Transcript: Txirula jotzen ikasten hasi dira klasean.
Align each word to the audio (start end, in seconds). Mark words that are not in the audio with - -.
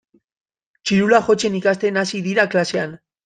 Txirula 0.89 1.19
jotzen 1.27 1.59
ikasten 1.59 2.01
hasi 2.05 2.25
dira 2.31 2.47
klasean. 2.55 2.97